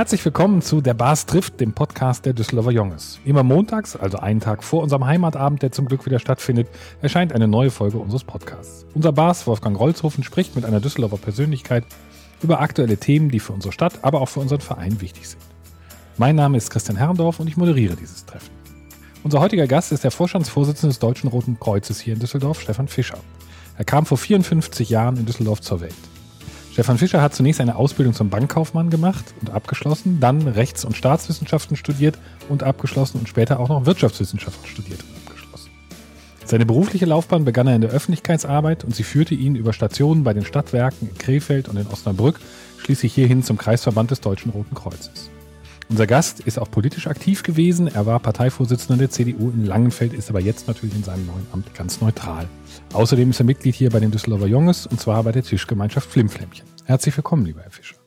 [0.00, 3.20] Herzlich willkommen zu Der Bars trifft, dem Podcast der Düsseldorfer Junges.
[3.26, 6.68] Immer montags, also einen Tag vor unserem Heimatabend, der zum Glück wieder stattfindet,
[7.02, 8.86] erscheint eine neue Folge unseres Podcasts.
[8.94, 11.84] Unser Bars Wolfgang Rolzhofen spricht mit einer Düsseldorfer Persönlichkeit
[12.40, 15.42] über aktuelle Themen, die für unsere Stadt, aber auch für unseren Verein wichtig sind.
[16.16, 18.54] Mein Name ist Christian Herrndorf und ich moderiere dieses Treffen.
[19.22, 23.18] Unser heutiger Gast ist der Vorstandsvorsitzende des Deutschen Roten Kreuzes hier in Düsseldorf, Stefan Fischer.
[23.76, 25.92] Er kam vor 54 Jahren in Düsseldorf zur Welt.
[26.72, 31.76] Stefan Fischer hat zunächst eine Ausbildung zum Bankkaufmann gemacht und abgeschlossen, dann Rechts- und Staatswissenschaften
[31.76, 32.16] studiert
[32.48, 35.70] und abgeschlossen und später auch noch Wirtschaftswissenschaften studiert und abgeschlossen.
[36.44, 40.32] Seine berufliche Laufbahn begann er in der Öffentlichkeitsarbeit und sie führte ihn über Stationen bei
[40.32, 42.38] den Stadtwerken in Krefeld und in Osnabrück,
[42.78, 45.30] schließlich hierhin zum Kreisverband des Deutschen Roten Kreuzes.
[45.90, 47.88] Unser Gast ist auch politisch aktiv gewesen.
[47.88, 51.74] Er war Parteivorsitzender der CDU in Langenfeld, ist aber jetzt natürlich in seinem neuen Amt
[51.74, 52.48] ganz neutral.
[52.92, 56.64] Außerdem ist er Mitglied hier bei den Düsseldorfer Junges und zwar bei der Tischgemeinschaft Flimflämmchen.
[56.84, 57.99] Herzlich willkommen, lieber Herr Fischer.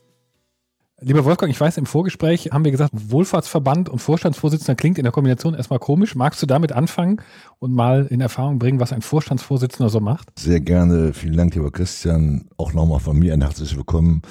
[1.05, 5.11] Lieber Wolfgang, ich weiß, im Vorgespräch haben wir gesagt, Wohlfahrtsverband und Vorstandsvorsitzender klingt in der
[5.11, 6.15] Kombination erstmal komisch.
[6.15, 7.21] Magst du damit anfangen
[7.59, 10.39] und mal in Erfahrung bringen, was ein Vorstandsvorsitzender so macht?
[10.39, 11.11] Sehr gerne.
[11.11, 12.45] Vielen Dank, lieber Christian.
[12.55, 14.21] Auch nochmal von mir ein herzliches Willkommen,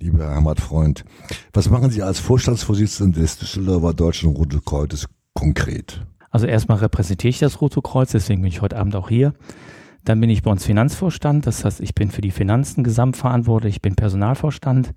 [0.00, 1.04] lieber Heimatfreund.
[1.52, 6.04] Was machen Sie als Vorstandsvorsitzender des Düsseldorfer Deutschen Rote Kreuzes konkret?
[6.30, 9.34] Also erstmal repräsentiere ich das Rote Kreuz, deswegen bin ich heute Abend auch hier.
[10.04, 13.82] Dann bin ich bei uns Finanzvorstand, das heißt, ich bin für die Finanzen gesamtverantwortlich, ich
[13.82, 14.94] bin Personalvorstand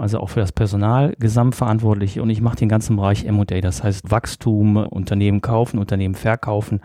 [0.00, 4.10] also auch für das Personal gesamtverantwortlich und ich mache den ganzen Bereich M&A, das heißt
[4.10, 6.80] Wachstum, Unternehmen kaufen, Unternehmen verkaufen.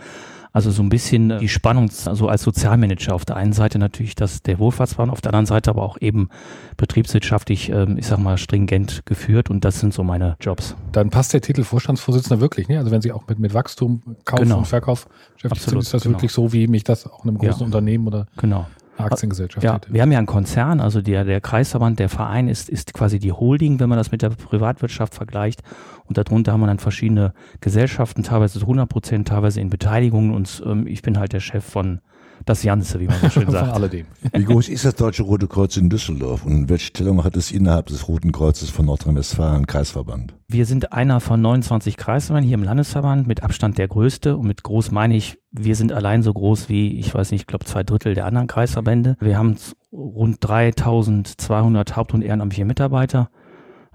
[0.56, 4.44] Also so ein bisschen die Spannung, also als Sozialmanager auf der einen Seite natürlich das
[4.44, 6.30] der Wohlfahrtsplan, auf der anderen Seite aber auch eben
[6.78, 10.76] betriebswirtschaftlich, ähm, ich sag mal, stringent geführt und das sind so meine Jobs.
[10.92, 12.78] Dann passt der Titel Vorstandsvorsitzender wirklich, ne?
[12.78, 14.60] Also wenn Sie auch mit, mit Wachstum, Kauf genau.
[14.60, 16.18] und Verkauf beschäftigt sind, ist das genau.
[16.18, 17.66] wirklich so, wie mich das auch in einem großen ja.
[17.66, 18.68] Unternehmen oder genau.
[18.98, 22.94] Aktiengesellschaft ja, Wir haben ja einen Konzern, also der, der Kreisverband, der Verein ist, ist
[22.94, 25.62] quasi die Holding, wenn man das mit der Privatwirtschaft vergleicht.
[26.06, 30.34] Und darunter haben wir dann verschiedene Gesellschaften, teilweise zu 100 Prozent, teilweise in Beteiligungen.
[30.34, 32.02] Und ähm, ich bin halt der Chef von
[32.46, 33.68] das Janze, wie man so schön sagt.
[33.68, 34.06] Von alledem.
[34.34, 37.88] Wie groß ist das Deutsche Rote Kreuz in Düsseldorf und welche Stellung hat es innerhalb
[37.88, 40.36] des Roten Kreuzes von Nordrhein-Westfalen Kreisverband?
[40.48, 44.38] Wir sind einer von 29 Kreisverbänden hier im Landesverband, mit Abstand der größte.
[44.38, 47.48] Und mit groß meine ich, wir sind allein so groß wie, ich weiß nicht, ich
[47.48, 49.16] glaube zwei Drittel der anderen Kreisverbände.
[49.20, 49.56] Wir haben
[49.92, 53.30] rund 3200 Haupt- und ehrenamtliche Mitarbeiter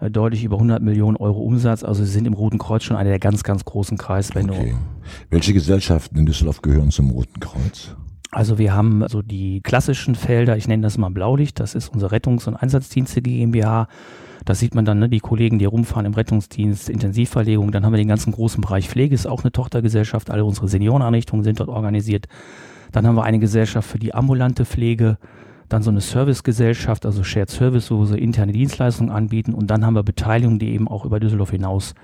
[0.00, 1.82] äh, deutlich über 100 Millionen Euro Umsatz.
[1.82, 4.54] Also sie sind im Roten Kreuz schon einer der ganz, ganz großen Kreisverbände.
[4.54, 4.74] Okay.
[5.30, 7.96] Welche Gesellschaften in Düsseldorf gehören zum Roten Kreuz?
[8.30, 12.12] Also wir haben so die klassischen Felder, ich nenne das mal Blaulicht, das ist unsere
[12.12, 13.88] Rettungs- und Einsatzdienste GmbH.
[14.44, 17.72] Das sieht man dann, ne, die Kollegen, die rumfahren im Rettungsdienst, Intensivverlegung.
[17.72, 20.30] Dann haben wir den ganzen großen Bereich Pflege, ist auch eine Tochtergesellschaft.
[20.30, 22.28] Alle unsere Senioreneinrichtungen sind dort organisiert.
[22.92, 25.18] Dann haben wir eine Gesellschaft für die ambulante Pflege.
[25.68, 29.52] Dann so eine Servicegesellschaft, also Shared Service, wo sie interne Dienstleistungen anbieten.
[29.52, 31.94] Und dann haben wir Beteiligungen, die eben auch über Düsseldorf hinaus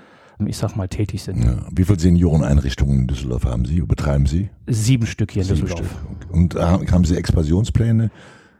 [0.45, 1.43] ich sag mal, tätig sind.
[1.43, 1.65] Ja.
[1.71, 4.49] Wie viele Senioreneinrichtungen in Düsseldorf haben Sie, betreiben Sie?
[4.67, 5.89] Sieben Stück hier in Sieben Düsseldorf.
[5.89, 6.33] Stück.
[6.33, 8.11] Und äh, haben Sie Expansionspläne?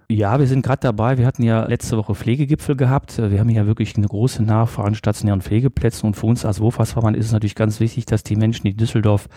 [0.07, 1.17] Ja, wir sind gerade dabei.
[1.17, 3.17] Wir hatten ja letzte Woche Pflegegipfel gehabt.
[3.17, 6.05] Wir haben ja wirklich eine große Nachfrage an stationären Pflegeplätzen.
[6.05, 8.77] Und für uns als Wohlfahrtsverband ist es natürlich ganz wichtig, dass die Menschen, die in
[8.77, 9.27] Düsseldorf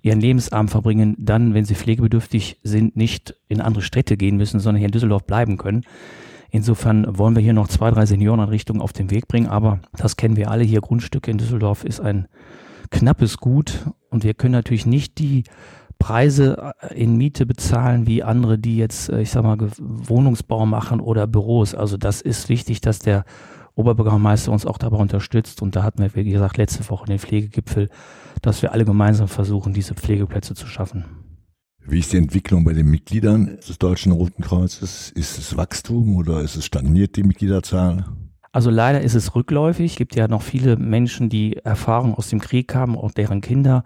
[0.00, 4.78] ihren Lebensabend verbringen, dann, wenn sie pflegebedürftig sind, nicht in andere Städte gehen müssen, sondern
[4.78, 5.84] hier in Düsseldorf bleiben können.
[6.54, 10.36] Insofern wollen wir hier noch zwei, drei Senioreneinrichtungen auf den Weg bringen, aber das kennen
[10.36, 10.80] wir alle hier.
[10.82, 12.28] Grundstücke in Düsseldorf ist ein
[12.92, 15.42] knappes Gut und wir können natürlich nicht die
[15.98, 21.00] Preise äh, in Miete bezahlen wie andere, die jetzt, äh, ich sag mal, Wohnungsbau machen
[21.00, 21.74] oder Büros.
[21.74, 23.24] Also das ist wichtig, dass der
[23.74, 25.60] Oberbürgermeister uns auch dabei unterstützt.
[25.60, 27.90] Und da hatten wir, wie gesagt, letzte Woche den Pflegegipfel,
[28.42, 31.23] dass wir alle gemeinsam versuchen, diese Pflegeplätze zu schaffen.
[31.86, 35.10] Wie ist die Entwicklung bei den Mitgliedern des Deutschen Roten Kreuzes?
[35.10, 38.06] Ist es Wachstum oder ist es stagniert, die Mitgliederzahl?
[38.52, 39.92] Also leider ist es rückläufig.
[39.92, 43.84] Es gibt ja noch viele Menschen, die Erfahrung aus dem Krieg haben, auch deren Kinder.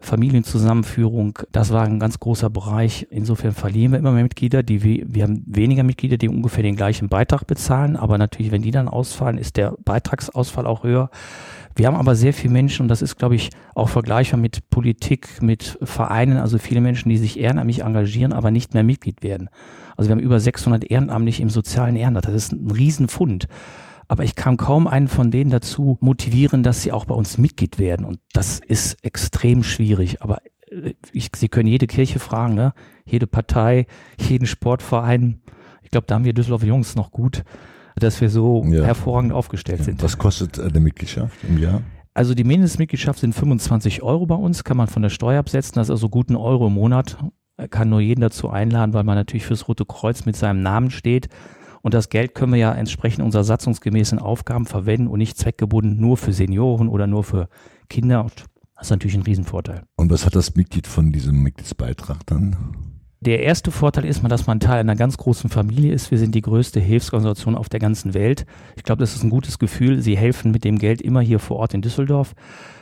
[0.00, 3.06] Familienzusammenführung, das war ein ganz großer Bereich.
[3.10, 4.62] Insofern verlieren wir immer mehr Mitglieder.
[4.62, 7.96] Die, wir haben weniger Mitglieder, die ungefähr den gleichen Beitrag bezahlen.
[7.96, 11.10] Aber natürlich, wenn die dann ausfallen, ist der Beitragsausfall auch höher.
[11.74, 15.40] Wir haben aber sehr viele Menschen, und das ist, glaube ich, auch vergleichbar mit Politik,
[15.42, 19.48] mit Vereinen, also viele Menschen, die sich ehrenamtlich engagieren, aber nicht mehr Mitglied werden.
[19.96, 22.26] Also wir haben über 600 Ehrenamtliche im sozialen Ehrenamt.
[22.26, 23.46] Das ist ein Riesenfund.
[24.08, 27.78] Aber ich kann kaum einen von denen dazu motivieren, dass sie auch bei uns Mitglied
[27.78, 28.06] werden.
[28.06, 30.22] Und das ist extrem schwierig.
[30.22, 30.38] Aber
[30.70, 32.72] äh, ich, Sie können jede Kirche fragen, ne?
[33.04, 33.86] jede Partei,
[34.18, 35.40] jeden Sportverein.
[35.82, 37.44] Ich glaube, da haben wir Düsseldorf Jungs noch gut
[37.98, 38.84] dass wir so ja.
[38.84, 39.84] hervorragend aufgestellt ja.
[39.86, 40.02] sind.
[40.02, 41.82] Was kostet eine Mitgliedschaft im Jahr?
[42.14, 45.88] Also die Mindestmitgliedschaft sind 25 Euro bei uns, kann man von der Steuer absetzen, das
[45.88, 47.16] ist also gut ein Euro im Monat.
[47.70, 51.28] Kann nur jeden dazu einladen, weil man natürlich fürs Rote Kreuz mit seinem Namen steht
[51.82, 56.16] Und das Geld können wir ja entsprechend unserer satzungsgemäßen Aufgaben verwenden und nicht zweckgebunden nur
[56.16, 57.48] für Senioren oder nur für
[57.88, 58.22] Kinder.
[58.22, 58.44] Und
[58.76, 59.82] das ist natürlich ein Riesenvorteil.
[59.96, 62.56] Und was hat das Mitglied von diesem Mitgliedsbeitrag dann?
[63.20, 66.12] Der erste Vorteil ist mal, dass man Teil einer ganz großen Familie ist.
[66.12, 68.46] Wir sind die größte Hilfsorganisation auf der ganzen Welt.
[68.76, 70.00] Ich glaube, das ist ein gutes Gefühl.
[70.00, 72.34] Sie helfen mit dem Geld immer hier vor Ort in Düsseldorf.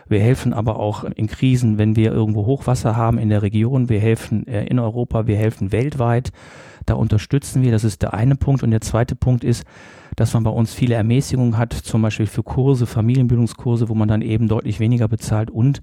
[0.08, 3.88] Wir helfen aber auch in Krisen, wenn wir irgendwo Hochwasser haben in der Region.
[3.88, 6.32] Wir helfen äh, in Europa, wir helfen weltweit.
[6.86, 7.72] Da unterstützen wir.
[7.72, 8.62] Das ist der eine Punkt.
[8.62, 9.64] Und der zweite Punkt ist,
[10.14, 14.22] dass man bei uns viele Ermäßigungen hat, zum Beispiel für Kurse, Familienbildungskurse, wo man dann
[14.22, 15.82] eben deutlich weniger bezahlt und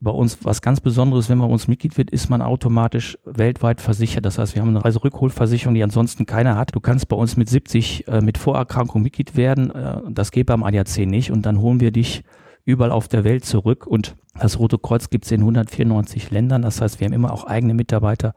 [0.00, 4.24] bei uns was ganz Besonderes, wenn man uns Mitglied wird, ist man automatisch weltweit versichert.
[4.24, 6.74] Das heißt, wir haben eine Reiserückholversicherung, die ansonsten keiner hat.
[6.74, 9.70] Du kannst bei uns mit 70 äh, mit Vorerkrankung Mitglied werden.
[9.70, 12.22] Äh, das geht beim ADAC nicht und dann holen wir dich
[12.66, 16.60] überall auf der Welt zurück und das Rote Kreuz gibt es in 194 Ländern.
[16.60, 18.34] Das heißt, wir haben immer auch eigene Mitarbeiter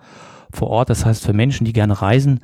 [0.52, 0.90] vor Ort.
[0.90, 2.40] Das heißt, für Menschen, die gerne reisen,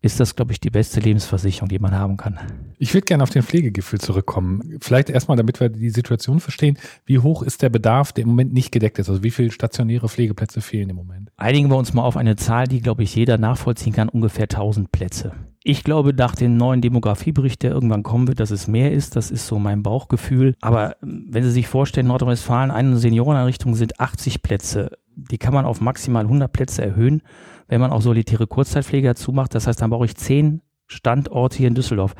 [0.00, 2.38] ist das, glaube ich, die beste Lebensversicherung, die man haben kann.
[2.78, 4.78] Ich würde gerne auf den Pflegegipfel zurückkommen.
[4.80, 6.78] Vielleicht erstmal, damit wir die Situation verstehen.
[7.04, 9.08] Wie hoch ist der Bedarf, der im Moment nicht gedeckt ist?
[9.08, 11.32] Also wie viele stationäre Pflegeplätze fehlen im Moment?
[11.36, 14.92] Einigen wir uns mal auf eine Zahl, die, glaube ich, jeder nachvollziehen kann, ungefähr 1000
[14.92, 15.32] Plätze.
[15.68, 19.16] Ich glaube, nach dem neuen Demografiebericht, der irgendwann kommen wird, dass es mehr ist.
[19.16, 20.54] Das ist so mein Bauchgefühl.
[20.60, 24.92] Aber ähm, wenn Sie sich vorstellen, Nordrhein-Westfalen, eine Senioreneinrichtung sind 80 Plätze.
[25.14, 27.22] Die kann man auf maximal 100 Plätze erhöhen
[27.68, 29.54] wenn man auch solitäre Kurzzeitpflege dazu macht.
[29.54, 32.14] Das heißt, dann brauche ich zehn Standorte hier in Düsseldorf.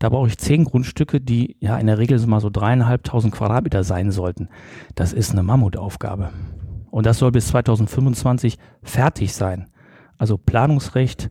[0.00, 3.84] Da brauche ich zehn Grundstücke, die ja in der Regel so mal so dreieinhalbtausend Quadratmeter
[3.84, 4.48] sein sollten.
[4.94, 6.30] Das ist eine Mammutaufgabe.
[6.90, 9.68] Und das soll bis 2025 fertig sein.
[10.18, 11.30] Also Planungsrecht,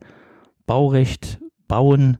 [0.65, 2.17] Baurecht, Bauen,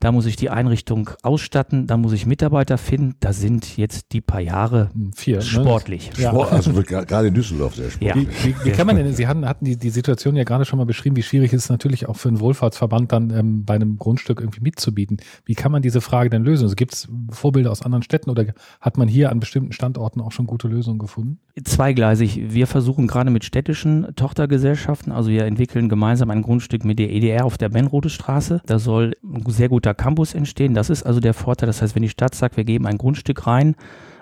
[0.00, 3.16] da muss ich die Einrichtung ausstatten, da muss ich Mitarbeiter finden.
[3.20, 5.42] Da sind jetzt die paar Jahre Vier, ne?
[5.42, 6.10] sportlich.
[6.16, 6.24] Ne?
[6.24, 6.32] Ja.
[6.32, 8.26] Also gerade in Düsseldorf sehr sportlich.
[8.26, 8.44] Ja.
[8.44, 10.78] Wie, wie, wie kann man denn, Sie hatten, hatten die, die Situation ja gerade schon
[10.78, 13.98] mal beschrieben, wie schwierig es ist natürlich auch für einen Wohlfahrtsverband dann ähm, bei einem
[13.98, 15.18] Grundstück irgendwie mitzubieten.
[15.44, 16.64] Wie kann man diese Frage denn lösen?
[16.64, 18.46] Also gibt es Vorbilder aus anderen Städten oder
[18.80, 21.40] hat man hier an bestimmten Standorten auch schon gute Lösungen gefunden?
[21.62, 22.54] Zweigleisig.
[22.54, 27.44] Wir versuchen gerade mit städtischen Tochtergesellschaften, also wir entwickeln gemeinsam ein Grundstück mit der EDR
[27.44, 28.62] auf der Benrode Straße.
[28.64, 30.74] Da soll ein sehr guter guter Campus entstehen.
[30.74, 31.66] Das ist also der Vorteil.
[31.66, 33.74] Das heißt, wenn die Stadt sagt, wir geben ein Grundstück rein,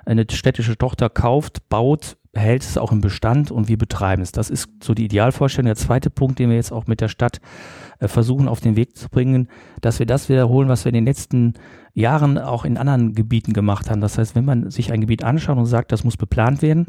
[0.07, 4.33] eine städtische Tochter kauft, baut, hält es auch im Bestand und wir betreiben es.
[4.33, 5.67] Das ist so die Idealvorstellung.
[5.67, 7.41] Der zweite Punkt, den wir jetzt auch mit der Stadt
[7.99, 9.49] äh, versuchen auf den Weg zu bringen,
[9.81, 11.55] dass wir das wiederholen, was wir in den letzten
[11.93, 14.01] Jahren auch in anderen Gebieten gemacht haben.
[14.01, 16.87] Das heißt, wenn man sich ein Gebiet anschaut und sagt, das muss beplant werden,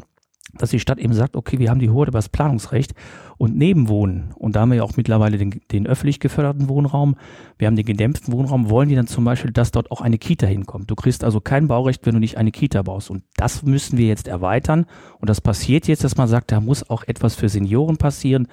[0.54, 2.94] dass die Stadt eben sagt, okay, wir haben die Horde über das Planungsrecht
[3.38, 7.16] und Nebenwohnen, und da haben wir ja auch mittlerweile den, den öffentlich geförderten Wohnraum,
[7.58, 10.46] wir haben den gedämpften Wohnraum, wollen die dann zum Beispiel, dass dort auch eine Kita
[10.46, 10.90] hinkommt.
[10.90, 13.10] Du kriegst also kein Baurecht, wenn du nicht eine Kita baust.
[13.10, 14.86] Und das müssen wir jetzt erweitern.
[15.18, 18.48] Und das passiert jetzt, dass man sagt, da muss auch etwas für Senioren passieren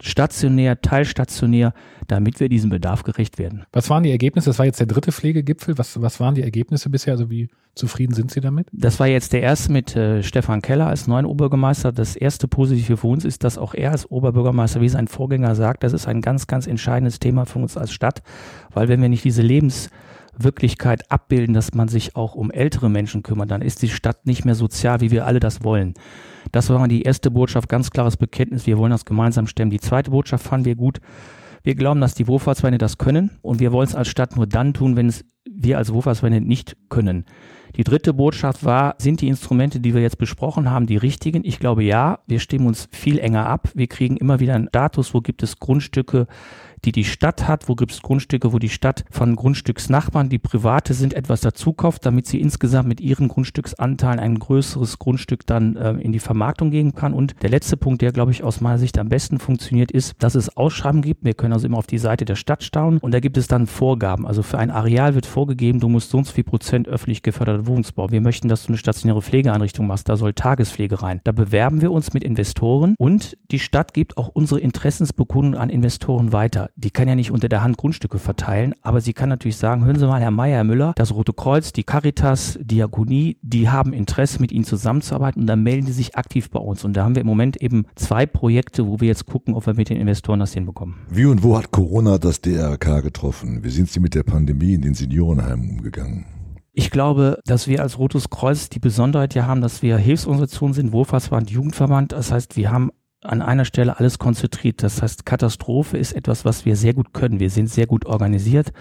[0.00, 1.72] stationär, teilstationär,
[2.06, 3.64] damit wir diesem Bedarf gerecht werden.
[3.72, 4.50] Was waren die Ergebnisse?
[4.50, 5.78] Das war jetzt der dritte Pflegegipfel.
[5.78, 7.14] Was, was waren die Ergebnisse bisher?
[7.14, 8.68] Also wie zufrieden sind Sie damit?
[8.72, 11.92] Das war jetzt der erste mit äh, Stefan Keller als neuen Oberbürgermeister.
[11.92, 15.82] Das erste Positive für uns ist, dass auch er als Oberbürgermeister, wie sein Vorgänger sagt,
[15.82, 18.22] das ist ein ganz, ganz entscheidendes Thema für uns als Stadt,
[18.72, 19.90] weil wenn wir nicht diese Lebens
[20.38, 24.44] Wirklichkeit abbilden, dass man sich auch um ältere Menschen kümmert, dann ist die Stadt nicht
[24.44, 25.94] mehr sozial, wie wir alle das wollen.
[26.52, 29.70] Das war die erste Botschaft, ganz klares Bekenntnis, wir wollen das gemeinsam stemmen.
[29.70, 31.00] Die zweite Botschaft fanden wir gut.
[31.62, 34.74] Wir glauben, dass die Wohlfahrtsvereine das können und wir wollen es als Stadt nur dann
[34.74, 37.24] tun, wenn es wir als Wohlfahrtsvereine nicht können.
[37.76, 41.44] Die dritte Botschaft war, sind die Instrumente, die wir jetzt besprochen haben, die richtigen?
[41.44, 43.68] Ich glaube ja, wir stimmen uns viel enger ab.
[43.74, 46.26] Wir kriegen immer wieder einen Status, wo gibt es Grundstücke,
[46.84, 50.94] die die Stadt hat, wo gibt es Grundstücke, wo die Stadt von Grundstücksnachbarn, die private
[50.94, 55.92] sind, etwas dazu kauft, damit sie insgesamt mit ihren Grundstücksanteilen ein größeres Grundstück dann äh,
[55.92, 57.14] in die Vermarktung gehen kann.
[57.14, 60.34] Und der letzte Punkt, der, glaube ich, aus meiner Sicht am besten funktioniert, ist, dass
[60.34, 61.24] es Ausschreiben gibt.
[61.24, 63.66] Wir können also immer auf die Seite der Stadt staunen und da gibt es dann
[63.66, 64.26] Vorgaben.
[64.26, 67.66] Also für ein Areal wird vorgegeben, du musst so und so viel Prozent öffentlich geförderter
[67.66, 68.10] Wohnungsbau.
[68.10, 70.08] Wir möchten, dass du eine stationäre Pflegeeinrichtung machst.
[70.08, 71.20] Da soll Tagespflege rein.
[71.24, 76.32] Da bewerben wir uns mit Investoren und die Stadt gibt auch unsere Interessensbekundungen an Investoren
[76.32, 79.84] weiter die kann ja nicht unter der Hand Grundstücke verteilen, aber sie kann natürlich sagen,
[79.84, 83.92] hören Sie mal, Herr Meier, Herr Müller, das Rote Kreuz, die Caritas, Diakonie, die haben
[83.92, 86.84] Interesse, mit Ihnen zusammenzuarbeiten und dann melden die sich aktiv bei uns.
[86.84, 89.74] Und da haben wir im Moment eben zwei Projekte, wo wir jetzt gucken, ob wir
[89.74, 90.96] mit den Investoren das hinbekommen.
[91.08, 93.62] Wie und wo hat Corona das DRK getroffen?
[93.62, 96.26] Wie sind Sie mit der Pandemie in den Seniorenheimen umgegangen?
[96.72, 100.90] Ich glaube, dass wir als Rotes Kreuz die Besonderheit ja haben, dass wir Hilfsorganisation sind,
[100.90, 102.12] Wohlfahrtsverband, Jugendverband.
[102.12, 102.90] Das heißt, wir haben
[103.24, 104.82] an einer Stelle alles konzentriert.
[104.82, 107.40] Das heißt, Katastrophe ist etwas, was wir sehr gut können.
[107.40, 108.72] Wir sind sehr gut organisiert.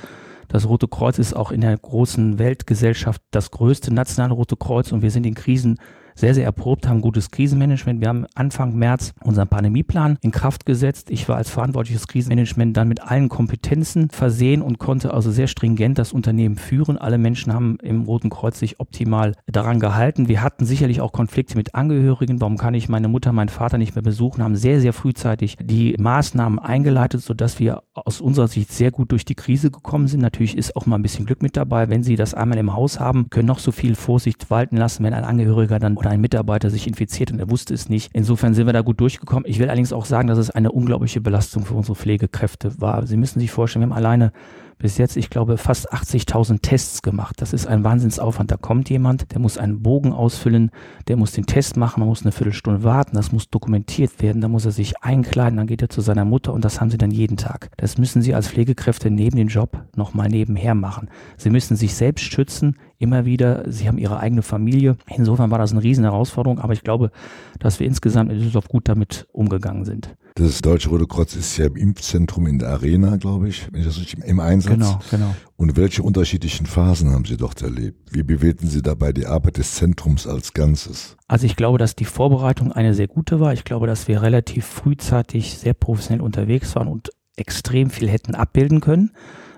[0.49, 5.01] Das Rote Kreuz ist auch in der großen Weltgesellschaft das größte nationale Rote Kreuz und
[5.01, 5.79] wir sind in Krisen
[6.15, 8.01] sehr, sehr erprobt haben, gutes Krisenmanagement.
[8.01, 11.09] Wir haben Anfang März unseren Pandemieplan in Kraft gesetzt.
[11.09, 15.97] Ich war als verantwortliches Krisenmanagement dann mit allen Kompetenzen versehen und konnte also sehr stringent
[15.97, 16.97] das Unternehmen führen.
[16.97, 20.27] Alle Menschen haben im Roten Kreuz sich optimal daran gehalten.
[20.27, 22.41] Wir hatten sicherlich auch Konflikte mit Angehörigen.
[22.41, 24.43] Warum kann ich meine Mutter, meinen Vater nicht mehr besuchen?
[24.43, 29.25] Haben sehr, sehr frühzeitig die Maßnahmen eingeleitet, sodass wir aus unserer Sicht sehr gut durch
[29.25, 30.21] die Krise gekommen sind.
[30.21, 31.89] Natürlich ist auch mal ein bisschen Glück mit dabei.
[31.89, 35.13] Wenn Sie das einmal im Haus haben, können noch so viel Vorsicht walten lassen, wenn
[35.13, 38.11] ein Angehöriger dann oder ein Mitarbeiter sich infiziert und er wusste es nicht.
[38.13, 39.45] Insofern sind wir da gut durchgekommen.
[39.47, 43.07] Ich will allerdings auch sagen, dass es eine unglaubliche Belastung für unsere Pflegekräfte war.
[43.07, 44.33] Sie müssen sich vorstellen, wir haben alleine
[44.77, 47.35] bis jetzt, ich glaube, fast 80.000 Tests gemacht.
[47.41, 48.51] Das ist ein Wahnsinnsaufwand.
[48.51, 50.71] Da kommt jemand, der muss einen Bogen ausfüllen,
[51.07, 54.47] der muss den Test machen, man muss eine Viertelstunde warten, das muss dokumentiert werden, da
[54.47, 57.11] muss er sich einkleiden, dann geht er zu seiner Mutter und das haben sie dann
[57.11, 57.69] jeden Tag.
[57.77, 61.09] Das müssen sie als Pflegekräfte neben dem Job nochmal nebenher machen.
[61.37, 63.69] Sie müssen sich selbst schützen, immer wieder.
[63.71, 64.97] Sie haben ihre eigene Familie.
[65.07, 67.11] Insofern war das eine riesen Herausforderung, aber ich glaube,
[67.59, 70.15] dass wir insgesamt in Düsseldorf gut damit umgegangen sind.
[70.35, 73.85] Das Deutsche Rote Kreuz ist ja im Impfzentrum in der Arena, glaube ich, wenn ich
[73.85, 74.73] das richtig im Einsatz.
[74.73, 75.35] Genau, genau.
[75.57, 78.11] Und welche unterschiedlichen Phasen haben Sie dort erlebt?
[78.11, 81.17] Wie bewerten Sie dabei die Arbeit des Zentrums als Ganzes?
[81.27, 83.53] Also ich glaube, dass die Vorbereitung eine sehr gute war.
[83.53, 88.81] Ich glaube, dass wir relativ frühzeitig sehr professionell unterwegs waren und extrem viel hätten abbilden
[88.81, 89.11] können.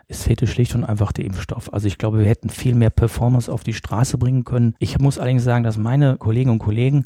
[0.08, 1.74] Es fehlte schlicht und einfach der Impfstoff.
[1.74, 4.76] Also ich glaube, wir hätten viel mehr Performance auf die Straße bringen können.
[4.80, 7.06] Ich muss allerdings sagen, dass meine Kolleginnen und Kollegen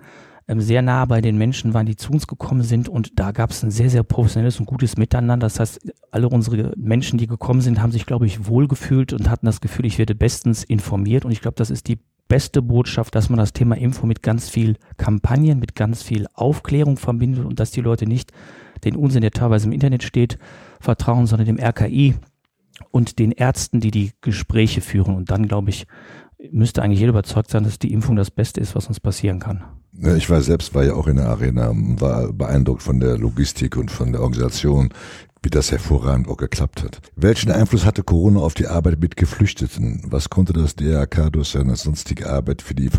[0.49, 3.51] ähm, sehr nah bei den Menschen waren, die zu uns gekommen sind und da gab
[3.51, 5.45] es ein sehr, sehr professionelles und gutes Miteinander.
[5.45, 5.79] Das heißt,
[6.09, 9.85] alle unsere Menschen, die gekommen sind, haben sich, glaube ich, wohlgefühlt und hatten das Gefühl,
[9.85, 13.53] ich werde bestens informiert und ich glaube, das ist die beste Botschaft, dass man das
[13.53, 18.07] Thema Info mit ganz viel Kampagnen, mit ganz viel Aufklärung verbindet und dass die Leute
[18.07, 18.31] nicht
[18.83, 20.39] den Unsinn, der teilweise im Internet steht,
[20.79, 22.15] vertrauen, sondern dem RKI
[22.89, 25.15] und den Ärzten, die die Gespräche führen.
[25.15, 25.85] Und dann, glaube ich,
[26.51, 29.63] müsste eigentlich jeder überzeugt sein, dass die Impfung das Beste ist, was uns passieren kann.
[30.01, 33.75] Ja, ich war selbst, war ja auch in der Arena, war beeindruckt von der Logistik
[33.75, 34.93] und von der Organisation,
[35.43, 37.01] wie das hervorragend auch geklappt hat.
[37.15, 40.03] Welchen Einfluss hatte Corona auf die Arbeit mit Geflüchteten?
[40.05, 42.89] Was konnte das DRK durch seine sonstige Arbeit für die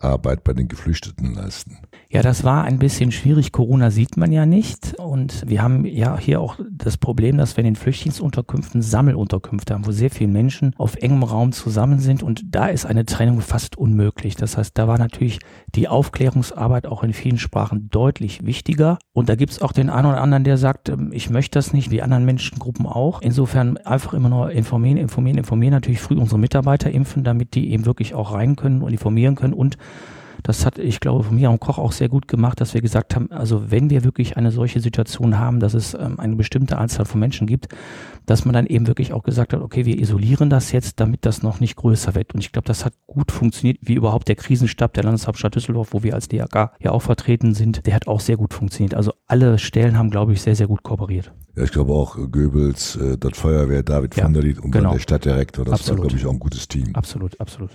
[0.00, 1.78] Informationsarbeit bei den Geflüchteten leisten?
[2.08, 3.52] Ja, das war ein bisschen schwierig.
[3.52, 4.94] Corona sieht man ja nicht.
[4.98, 9.86] Und wir haben ja hier auch das Problem, dass wir in den Flüchtlingsunterkünften Sammelunterkünfte haben,
[9.86, 12.22] wo sehr viele Menschen auf engem Raum zusammen sind.
[12.22, 14.34] Und da ist eine Trennung fast unmöglich.
[14.34, 15.38] Das heißt, da war natürlich
[15.74, 18.98] die Aufklärungsarbeit auch in vielen Sprachen deutlich wichtiger.
[19.12, 21.72] Und da gibt es auch den einen oder anderen, der sagt, ähm, ich möchte das
[21.72, 23.22] nicht, wie anderen Menschengruppen auch.
[23.22, 25.74] Insofern einfach immer nur informieren, informieren, informieren.
[25.74, 29.54] Natürlich früh unsere Mitarbeiter impfen, damit die eben wirklich auch rein können und informieren können
[29.54, 29.76] und
[30.42, 33.14] das hat, ich glaube, von mir und Koch auch sehr gut gemacht, dass wir gesagt
[33.14, 37.04] haben, also wenn wir wirklich eine solche Situation haben, dass es ähm, eine bestimmte Anzahl
[37.04, 37.68] von Menschen gibt,
[38.26, 41.42] dass man dann eben wirklich auch gesagt hat, okay, wir isolieren das jetzt, damit das
[41.42, 42.34] noch nicht größer wird.
[42.34, 46.02] Und ich glaube, das hat gut funktioniert, wie überhaupt der Krisenstab der Landeshauptstadt Düsseldorf, wo
[46.02, 48.94] wir als DRK ja auch vertreten sind, der hat auch sehr gut funktioniert.
[48.94, 51.32] Also alle Stellen haben, glaube ich, sehr, sehr gut kooperiert.
[51.56, 54.92] Ja, ich glaube auch Goebbels, äh, das Feuerwehr, David ja, van der Lied und genau.
[54.92, 56.00] der Stadtdirektor, das absolut.
[56.00, 56.94] war, glaube ich, auch ein gutes Team.
[56.94, 57.70] Absolut, absolut.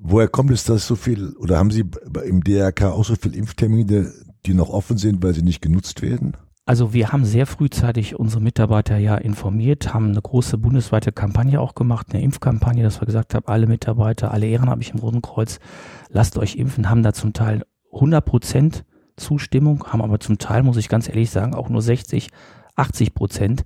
[0.00, 1.84] Woher kommt es, dass so viel, oder haben Sie
[2.24, 4.12] im DRK auch so viele Impftermine,
[4.46, 6.36] die noch offen sind, weil sie nicht genutzt werden?
[6.68, 11.76] Also wir haben sehr frühzeitig unsere Mitarbeiter ja informiert, haben eine große bundesweite Kampagne auch
[11.76, 15.60] gemacht, eine Impfkampagne, dass wir gesagt haben, alle Mitarbeiter, alle Ehrenamtlichen im Roten Kreuz,
[16.08, 17.62] lasst euch impfen, haben da zum Teil
[17.92, 18.84] 100 Prozent
[19.16, 22.30] Zustimmung, haben aber zum Teil, muss ich ganz ehrlich sagen, auch nur 60,
[22.74, 23.64] 80 Prozent.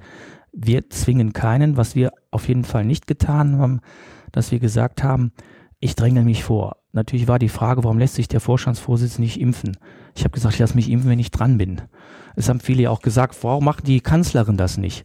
[0.53, 3.81] Wir zwingen keinen, was wir auf jeden Fall nicht getan haben,
[4.31, 5.33] dass wir gesagt haben,
[5.81, 6.77] ich dränge mich vor.
[6.93, 9.77] Natürlich war die Frage, warum lässt sich der Vorstandsvorsitzende nicht impfen?
[10.15, 11.81] Ich habe gesagt, ich lasse mich impfen, wenn ich dran bin.
[12.37, 15.05] Es haben viele ja auch gesagt, warum macht die Kanzlerin das nicht?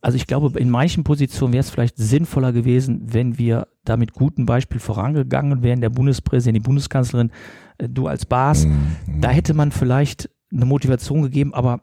[0.00, 4.12] Also ich glaube, in manchen Positionen wäre es vielleicht sinnvoller gewesen, wenn wir da mit
[4.12, 7.30] gutem Beispiel vorangegangen wären, der Bundespräsident, die Bundeskanzlerin,
[7.78, 8.66] äh, du als Bas.
[8.66, 9.20] Mhm.
[9.20, 11.82] Da hätte man vielleicht eine Motivation gegeben, aber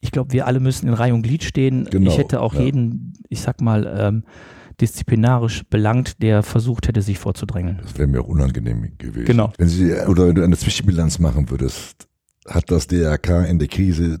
[0.00, 1.88] ich glaube, wir alle müssen in Reihe und Glied stehen.
[1.90, 2.62] Genau, ich hätte auch ja.
[2.62, 4.24] jeden, ich sag mal, ähm,
[4.80, 7.80] disziplinarisch belangt, der versucht hätte, sich vorzudrängeln.
[7.82, 9.24] Das wäre mir auch unangenehm gewesen.
[9.24, 9.52] Genau.
[9.58, 12.08] Wenn Sie oder wenn du eine Zwischenbilanz machen würdest,
[12.46, 14.20] hat das DRK in der Krise,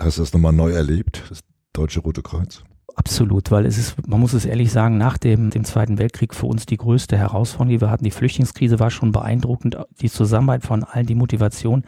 [0.00, 1.40] hast du das nochmal neu erlebt, das
[1.72, 2.62] Deutsche Rote Kreuz?
[2.94, 6.46] Absolut, weil es ist, man muss es ehrlich sagen, nach dem, dem Zweiten Weltkrieg für
[6.46, 8.04] uns die größte Herausforderung, die wir hatten.
[8.04, 11.84] Die Flüchtlingskrise war schon beeindruckend, die Zusammenarbeit von allen, die Motivation.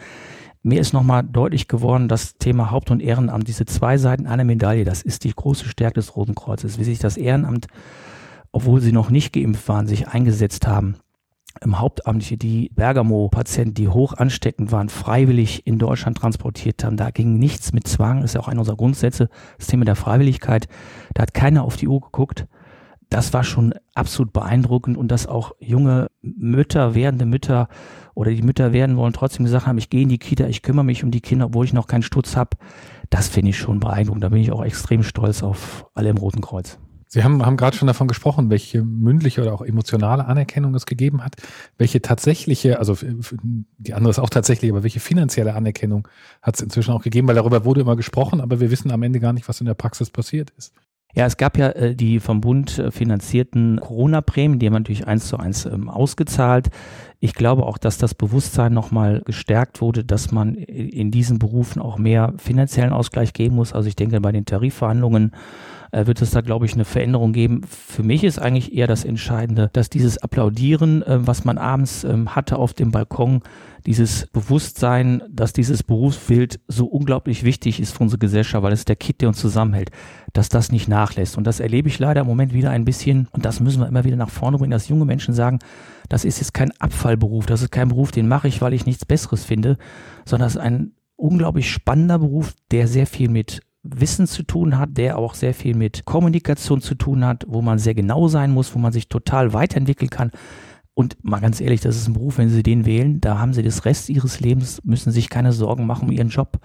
[0.67, 4.87] Mir ist nochmal deutlich geworden, das Thema Haupt- und Ehrenamt, diese zwei Seiten einer Medaille,
[4.87, 7.67] das ist die große Stärke des Roten Kreuzes, wie sich das Ehrenamt,
[8.51, 10.97] obwohl sie noch nicht geimpft waren, sich eingesetzt haben.
[11.61, 16.97] Im Hauptamtliche die Bergamo-Patienten, die hoch ansteckend waren, freiwillig in Deutschland transportiert haben.
[16.97, 19.29] Da ging nichts mit Zwang, das ist ja auch einer unserer Grundsätze,
[19.59, 20.67] das Thema der Freiwilligkeit.
[21.13, 22.47] Da hat keiner auf die Uhr geguckt
[23.15, 27.69] das war schon absolut beeindruckend und dass auch junge Mütter, werdende Mütter
[28.15, 30.85] oder die Mütter werden wollen, trotzdem gesagt haben, ich gehe in die Kita, ich kümmere
[30.85, 32.57] mich um die Kinder, obwohl ich noch keinen Stutz habe.
[33.11, 34.25] Das finde ich schon beeindruckend.
[34.25, 36.77] Da bin ich auch extrem stolz auf alle im Roten Kreuz.
[37.07, 41.23] Sie haben, haben gerade schon davon gesprochen, welche mündliche oder auch emotionale Anerkennung es gegeben
[41.23, 41.37] hat,
[41.79, 42.97] welche tatsächliche, also
[43.79, 46.09] die andere ist auch tatsächlich, aber welche finanzielle Anerkennung
[46.43, 49.21] hat es inzwischen auch gegeben, weil darüber wurde immer gesprochen, aber wir wissen am Ende
[49.21, 50.75] gar nicht, was in der Praxis passiert ist.
[51.15, 55.29] Ja, es gab ja äh, die vom Bund äh, finanzierten Corona-Prämien, die haben natürlich eins
[55.29, 56.71] zu eins ähm, ausgezahlt.
[57.21, 61.97] Ich glaube auch, dass das Bewusstsein nochmal gestärkt wurde, dass man in diesen Berufen auch
[61.97, 63.73] mehr finanziellen Ausgleich geben muss.
[63.73, 65.33] Also ich denke, bei den Tarifverhandlungen
[65.95, 67.63] äh, wird es da, glaube ich, eine Veränderung geben.
[67.69, 72.35] Für mich ist eigentlich eher das Entscheidende, dass dieses Applaudieren, äh, was man abends ähm,
[72.35, 73.43] hatte auf dem Balkon,
[73.87, 78.97] dieses Bewusstsein, dass dieses Berufsbild so unglaublich wichtig ist für unsere Gesellschaft, weil es der
[78.97, 79.91] Kit, der uns zusammenhält,
[80.33, 81.37] dass das nicht nachlässt.
[81.37, 83.29] Und das erlebe ich leider im Moment wieder ein bisschen.
[83.31, 85.59] Und das müssen wir immer wieder nach vorne bringen, dass junge Menschen sagen,
[86.09, 89.05] das ist jetzt kein Abfallberuf, das ist kein Beruf, den mache ich, weil ich nichts
[89.05, 89.79] Besseres finde,
[90.25, 94.97] sondern das ist ein unglaublich spannender Beruf, der sehr viel mit Wissen zu tun hat,
[94.97, 98.75] der auch sehr viel mit Kommunikation zu tun hat, wo man sehr genau sein muss,
[98.75, 100.31] wo man sich total weiterentwickeln kann.
[100.95, 103.63] Und mal ganz ehrlich, das ist ein Beruf, wenn Sie den wählen, da haben Sie
[103.63, 106.59] das Rest Ihres Lebens, müssen sich keine Sorgen machen um Ihren Job.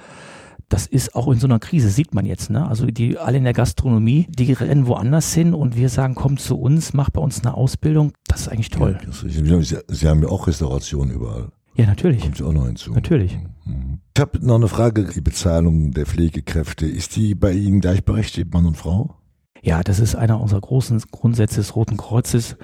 [0.70, 2.68] Das ist auch in so einer Krise, sieht man jetzt, ne?
[2.68, 6.60] Also die alle in der Gastronomie, die rennen woanders hin und wir sagen, komm zu
[6.60, 8.14] uns, mach bei uns eine Ausbildung.
[8.28, 9.00] Das ist eigentlich toll.
[9.04, 11.52] Ja, Sie, Sie haben ja auch Restauration überall.
[11.80, 12.22] Ja, natürlich.
[12.22, 12.92] Kommt auch noch hinzu.
[12.92, 13.38] Natürlich.
[13.64, 14.00] Mhm.
[14.14, 15.06] Ich habe noch eine Frage.
[15.06, 19.16] Die Bezahlung der Pflegekräfte, ist die bei Ihnen gleichberechtigt, Mann und Frau?
[19.62, 22.58] Ja, das ist einer unserer großen Grundsätze des Roten Kreuzes.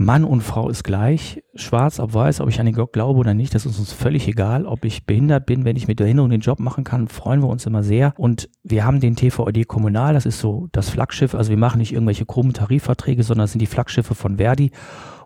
[0.00, 3.34] Mann und Frau ist gleich, schwarz ob weiß, ob ich an den Gott glaube oder
[3.34, 4.64] nicht, das ist uns völlig egal.
[4.64, 7.66] Ob ich behindert bin, wenn ich mit Behinderung den Job machen kann, freuen wir uns
[7.66, 8.12] immer sehr.
[8.16, 11.34] Und wir haben den TVÖD Kommunal, das ist so das Flaggschiff.
[11.34, 14.70] Also wir machen nicht irgendwelche krummen Tarifverträge, sondern das sind die Flaggschiffe von Verdi.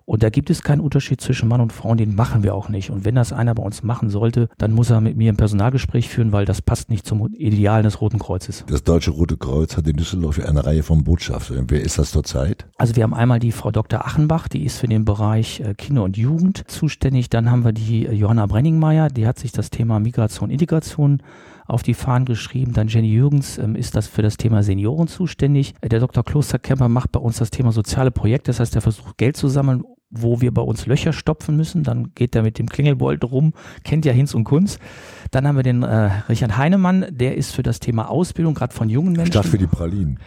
[0.04, 2.68] Und da gibt es keinen Unterschied zwischen Mann und Frau und den machen wir auch
[2.68, 2.90] nicht.
[2.90, 6.09] Und wenn das einer bei uns machen sollte, dann muss er mit mir ein Personalgespräch
[6.09, 8.64] führen, weil das passt nicht zum Ideal des Roten Kreuzes.
[8.68, 11.66] Das Deutsche Rote Kreuz hat in Düsseldorf eine Reihe von Botschaftern.
[11.68, 12.66] Wer ist das zurzeit?
[12.78, 14.04] Also wir haben einmal die Frau Dr.
[14.06, 17.31] Achenbach, die ist für den Bereich äh, Kinder und Jugend zuständig.
[17.31, 21.22] Dann haben wir die äh, Johanna Brenningmeier, die hat sich das Thema Migration, Integration
[21.66, 22.72] auf die Fahnen geschrieben.
[22.72, 25.74] Dann Jenny Jürgens ähm, ist das für das Thema Senioren zuständig.
[25.83, 26.24] Der Dr.
[26.24, 28.50] Klosterkemper macht bei uns das Thema soziale Projekte.
[28.50, 31.83] Das heißt, er versucht Geld zu sammeln, wo wir bei uns Löcher stopfen müssen.
[31.83, 34.79] Dann geht er mit dem Klingelbold rum, kennt ja Hinz und Kunz.
[35.31, 38.90] Dann haben wir den äh, Richard Heinemann, der ist für das Thema Ausbildung, gerade von
[38.90, 39.33] jungen Menschen.
[39.33, 40.18] Statt für die Pralinen.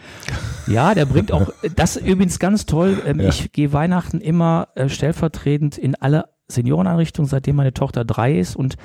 [0.66, 3.00] Ja, der bringt auch, das übrigens ganz toll.
[3.06, 3.28] Ähm, ja.
[3.28, 8.76] Ich gehe Weihnachten immer äh, stellvertretend in alle Senioreneinrichtungen, seitdem meine Tochter drei ist und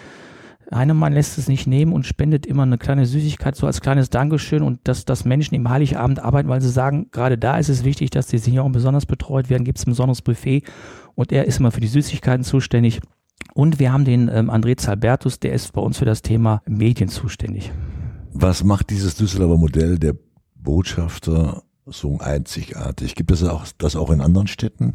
[0.74, 4.64] Heinemann lässt es nicht nehmen und spendet immer eine kleine Süßigkeit so als kleines Dankeschön
[4.64, 8.10] und dass, dass Menschen im Heiligabend arbeiten, weil sie sagen, gerade da ist es wichtig,
[8.10, 10.64] dass die Senioren besonders betreut werden, gibt es ein besonderes Buffet
[11.16, 13.02] und er ist immer für die Süßigkeiten zuständig.
[13.54, 17.10] Und wir haben den ähm, André Zalbertus, der ist bei uns für das Thema Medien
[17.10, 17.72] zuständig.
[18.34, 20.16] Was macht dieses Düsseldorfer Modell der
[20.56, 23.16] Botschafter so einzigartig?
[23.16, 23.46] Gibt es
[23.78, 24.94] das auch in anderen Städten?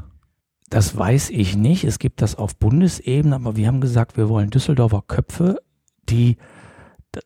[0.69, 1.85] Das weiß ich nicht.
[1.85, 5.59] Es gibt das auf Bundesebene, aber wir haben gesagt, wir wollen Düsseldorfer Köpfe
[6.09, 6.37] die,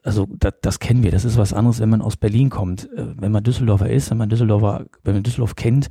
[0.02, 2.90] also das, das kennen wir, das ist was anderes, wenn man aus Berlin kommt.
[2.92, 5.88] Äh, wenn man Düsseldorfer ist, wenn man Düsseldorfer, wenn man Düsseldorf kennt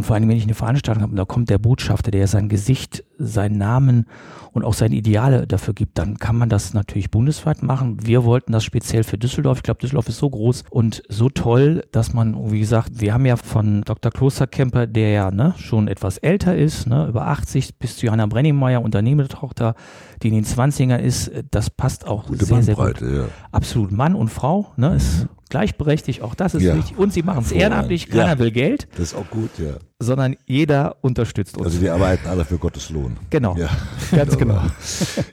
[0.00, 2.48] und vor allem, wenn ich eine Veranstaltung habe und da kommt der Botschafter, der sein
[2.48, 4.06] Gesicht, seinen Namen
[4.52, 7.98] und auch seine Ideale dafür gibt, dann kann man das natürlich bundesweit machen.
[8.02, 9.58] Wir wollten das speziell für Düsseldorf.
[9.58, 13.26] Ich glaube, Düsseldorf ist so groß und so toll, dass man, wie gesagt, wir haben
[13.26, 14.10] ja von Dr.
[14.10, 18.80] Klosterkemper, der ja ne, schon etwas älter ist, ne, über 80, bis zu Johanna Brenningmeier,
[18.80, 19.74] Unternehmertochter,
[20.22, 23.02] die in den 20ern ist, das passt auch Gute sehr, sehr gut.
[23.02, 23.26] Ja.
[23.52, 23.92] Absolut.
[23.92, 26.76] Mann und Frau, ne, ist mhm gleichberechtigt, auch das ist ja.
[26.76, 26.96] wichtig.
[26.96, 28.38] Und sie machen es ehrenamtlich, keiner ja.
[28.38, 28.88] will Geld.
[28.92, 29.74] Das ist auch gut, ja.
[29.98, 31.66] Sondern jeder unterstützt uns.
[31.66, 33.18] Also die arbeiten alle für Gottes Lohn.
[33.28, 33.68] Genau, ja.
[34.12, 34.60] ganz genau.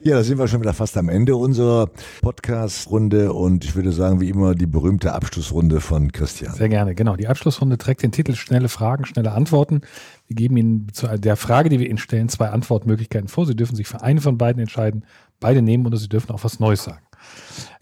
[0.04, 1.90] Ja, da sind wir schon wieder fast am Ende unserer
[2.22, 6.54] Podcast-Runde und ich würde sagen, wie immer, die berühmte Abschlussrunde von Christian.
[6.54, 7.16] Sehr gerne, genau.
[7.16, 9.82] Die Abschlussrunde trägt den Titel Schnelle Fragen, schnelle Antworten.
[10.28, 13.46] Wir geben Ihnen zu der Frage, die wir Ihnen stellen, zwei Antwortmöglichkeiten vor.
[13.46, 15.06] Sie dürfen sich für eine von beiden entscheiden,
[15.40, 17.02] beide nehmen oder Sie dürfen auch was Neues sagen.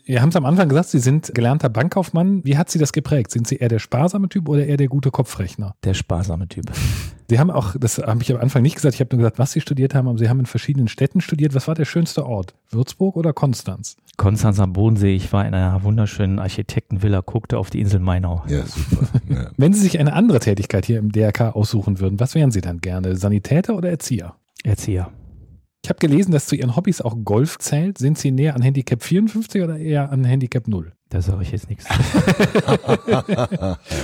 [0.07, 2.45] Wir haben es am Anfang gesagt, Sie sind gelernter Bankkaufmann.
[2.45, 3.31] Wie hat Sie das geprägt?
[3.31, 5.73] Sind Sie eher der sparsame Typ oder eher der gute Kopfrechner?
[5.83, 6.65] Der sparsame Typ.
[7.27, 9.53] Sie haben auch, das habe ich am Anfang nicht gesagt, ich habe nur gesagt, was
[9.53, 11.55] Sie studiert haben, aber Sie haben in verschiedenen Städten studiert.
[11.55, 12.53] Was war der schönste Ort?
[12.69, 13.97] Würzburg oder Konstanz?
[14.15, 15.15] Konstanz am Bodensee.
[15.15, 18.43] Ich war in einer wunderschönen Architektenvilla, guckte auf die Insel Mainau.
[18.47, 19.07] Ja, super.
[19.27, 19.49] Ja.
[19.57, 22.79] Wenn Sie sich eine andere Tätigkeit hier im DRK aussuchen würden, was wären Sie dann
[22.79, 23.15] gerne?
[23.15, 24.35] Sanitäter oder Erzieher?
[24.63, 25.09] Erzieher.
[25.85, 27.99] Ich habe gelesen, dass zu Ihren Hobbys auch Golf zählt.
[27.99, 30.91] Sind Sie näher an Handicap 54 oder eher an Handicap 0?
[31.09, 31.85] Da sage ich jetzt nichts.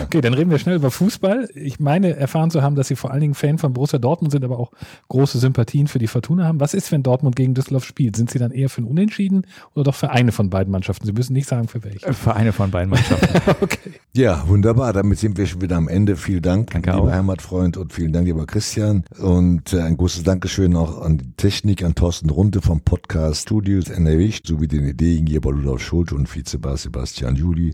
[0.03, 1.49] okay, dann reden wir schnell über Fußball.
[1.55, 4.45] Ich meine, erfahren zu haben, dass Sie vor allen Dingen Fan von Borussia Dortmund sind,
[4.45, 4.71] aber auch
[5.09, 6.59] große Sympathien für die Fortuna haben.
[6.59, 8.15] Was ist, wenn Dortmund gegen Düsseldorf spielt?
[8.15, 11.07] Sind Sie dann eher für ein Unentschieden oder doch für eine von beiden Mannschaften?
[11.07, 12.05] Sie müssen nicht sagen, für welche.
[12.05, 13.51] Äh, für eine von beiden Mannschaften.
[13.61, 13.93] okay.
[14.13, 14.93] Ja, wunderbar.
[14.93, 16.17] Damit sind wir schon wieder am Ende.
[16.17, 17.11] Vielen Dank, Danke lieber auch.
[17.11, 19.05] Heimatfreund und vielen Dank, lieber Christian.
[19.19, 23.89] Und äh, ein großes Dankeschön auch an die Technik, an Thorsten Runde vom Podcast Studios
[23.89, 27.73] NRW sowie den Ideengeber Rudolf Schulz und Vizebar Sebastian Juli.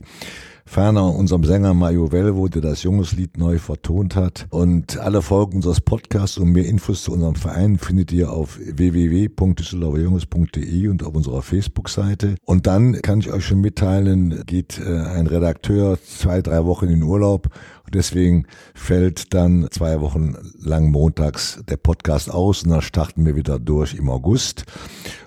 [0.67, 4.47] Ferner unserem Sänger Mario Velvo, der das Jungeslied neu vertont hat.
[4.49, 10.89] Und alle Folgen unseres Podcasts und mehr Infos zu unserem Verein findet ihr auf www.düsseldorferjunges.de
[10.89, 12.35] und auf unserer Facebook-Seite.
[12.43, 17.01] Und dann kann ich euch schon mitteilen, geht äh, ein Redakteur zwei, drei Wochen in
[17.01, 17.47] Urlaub.
[17.85, 23.37] Und deswegen fällt dann zwei Wochen lang montags der Podcast aus und dann starten wir
[23.37, 24.65] wieder durch im August.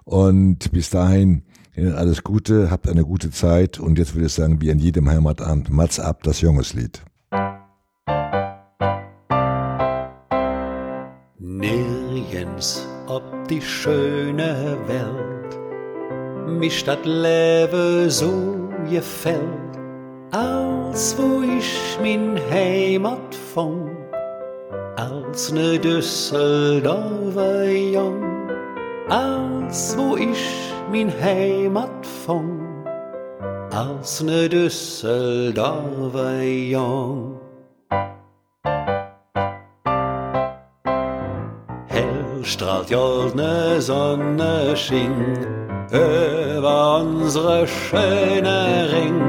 [0.04, 1.44] Und bis dahin
[1.76, 5.70] alles Gute, habt eine gute Zeit und jetzt würde ich sagen, wie an jedem Heimatabend,
[5.70, 7.02] Mats ab, das Jungeslied.
[11.38, 15.58] Nirgends ob die schöne Welt
[16.46, 19.78] mich dat Leben so gefällt,
[20.30, 23.90] als wo ich min Heimat fand,
[24.96, 28.22] als ne Düsseldorfer Jung,
[29.08, 32.88] als wo ich min Heimat fand,
[33.72, 37.38] als ne Düsseldorfer Jung.
[41.86, 45.38] Hell strahlt goldne Sonne schien
[45.92, 49.22] über unsere schöne Ring,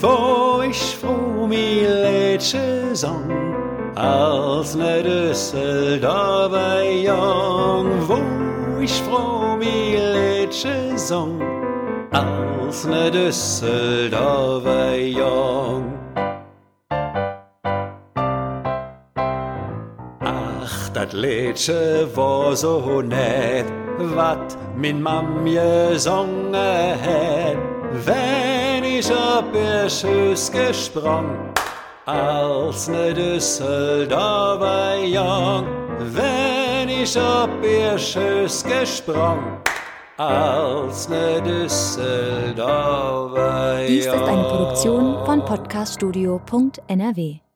[0.00, 3.30] wo ich froh mi Lädsche sang,
[3.94, 8.47] als ne Düsseldorfer Jung, wo
[8.80, 11.40] ich froh mi Lädsche sang,
[12.12, 15.92] als ne Düsseldorfer Jung.
[20.20, 23.66] Ach, dat Liedje war so nett,
[23.98, 27.58] wat min Mam gesungen het,
[28.06, 31.30] wenn ich op ihr Schoß gesprung,
[32.06, 35.66] als ne Düsseldorfer Jung,
[35.98, 36.57] wenn
[37.02, 39.38] ich op ihr Schoß gesprung,
[40.16, 43.86] als ne Düsseldorfer.
[43.86, 47.47] Dies ist eine Produktion von podcaststudio.nrw.